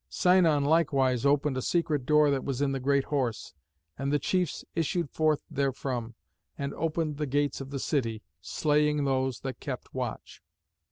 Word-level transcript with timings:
Sinon 0.09 0.65
likewise 0.65 1.27
opened 1.27 1.57
a 1.57 1.61
secret 1.61 2.07
door 2.07 2.31
that 2.31 2.43
was 2.43 2.59
in 2.59 2.71
the 2.71 2.79
great 2.79 3.03
Horse, 3.03 3.53
and 3.99 4.11
the 4.11 4.17
chiefs 4.17 4.65
issued 4.73 5.11
forth 5.11 5.43
therefrom, 5.51 6.15
and 6.57 6.73
opened 6.73 7.17
the 7.17 7.27
gates 7.27 7.61
of 7.61 7.69
the 7.69 7.77
city, 7.77 8.23
slaying 8.41 9.03
those 9.05 9.41
that 9.41 9.59
kept 9.59 9.93
watch. 9.93 10.41